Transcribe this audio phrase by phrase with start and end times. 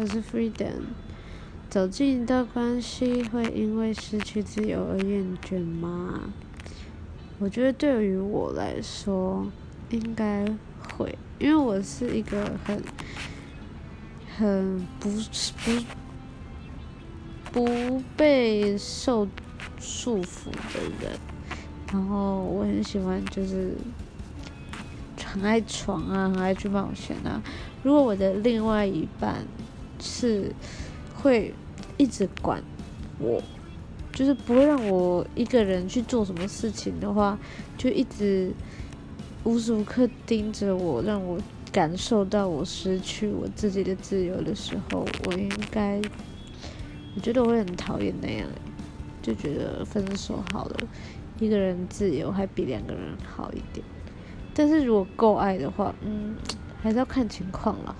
[0.00, 0.80] 我是 Freedom。
[1.68, 6.32] 走进一段关系会因为失去自由而厌倦吗？
[7.38, 9.46] 我觉得对于我来说，
[9.90, 10.46] 应该
[10.96, 12.82] 会，因为我是一个很
[14.38, 15.10] 很不
[17.52, 19.28] 不不被受
[19.78, 21.12] 束缚的人，
[21.92, 23.74] 然后我很喜欢就是
[25.26, 27.42] 很爱闯啊，很爱去冒险啊。
[27.82, 29.44] 如果我的另外一半
[30.00, 30.52] 是
[31.14, 31.52] 会
[31.96, 32.62] 一直管
[33.18, 33.42] 我，
[34.12, 37.38] 就是不会让我一个人去做什么事情的话，
[37.76, 38.52] 就一直
[39.44, 41.38] 无时无刻盯着我，让我
[41.70, 46.00] 感受到我失去我自己的自由的时候，我应该，
[47.14, 48.48] 我觉得我会很讨厌那样，
[49.22, 50.76] 就觉得分手好了，
[51.38, 53.84] 一个人自由还比两个人好一点。
[54.52, 56.34] 但是如果够爱的话，嗯，
[56.82, 57.94] 还是要看情况了。